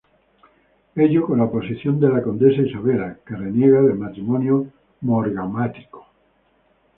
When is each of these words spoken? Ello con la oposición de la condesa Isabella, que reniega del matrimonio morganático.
Ello 0.95 1.27
con 1.27 1.37
la 1.37 1.43
oposición 1.43 1.99
de 1.99 2.09
la 2.09 2.23
condesa 2.23 2.63
Isabella, 2.63 3.19
que 3.23 3.35
reniega 3.35 3.83
del 3.83 3.99
matrimonio 3.99 4.65
morganático. 5.01 6.07